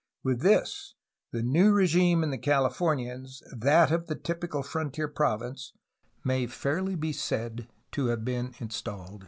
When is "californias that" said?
2.39-3.91